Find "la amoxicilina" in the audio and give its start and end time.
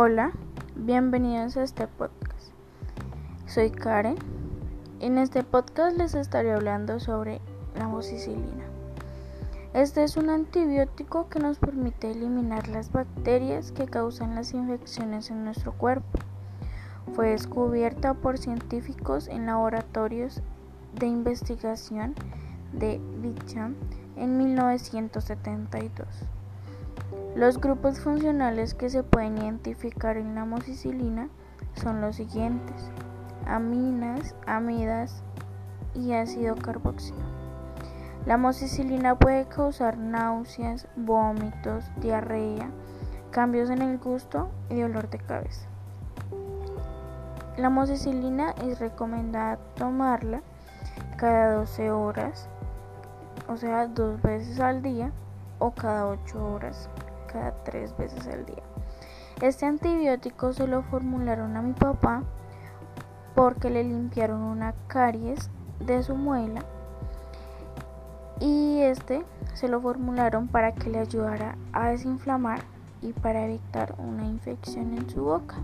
7.74-8.64, 30.34-31.28, 38.26-39.16, 47.56-48.50